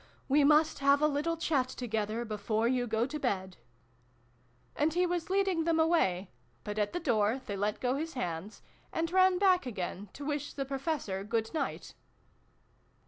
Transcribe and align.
"We 0.37 0.43
must 0.43 0.79
have 0.79 0.99
a 0.99 1.07
little 1.07 1.37
chat 1.37 1.67
together, 1.69 2.25
before 2.25 2.67
you 2.67 2.87
go 2.87 3.05
to 3.05 3.19
bed." 3.19 3.57
And 4.75 4.95
he 4.95 5.05
was 5.05 5.29
leading 5.29 5.63
them 5.65 5.79
away, 5.79 6.31
but 6.63 6.79
at 6.79 6.91
the 6.93 6.99
door 6.99 7.39
they 7.45 7.55
let 7.55 7.79
go 7.79 7.93
his 7.97 8.15
hands, 8.15 8.63
and 8.91 9.11
ran 9.11 9.37
back 9.37 9.67
again 9.67 10.09
to 10.13 10.25
wish 10.25 10.53
the 10.53 10.65
Professor 10.65 11.23
good 11.23 11.53
night. 11.53 11.93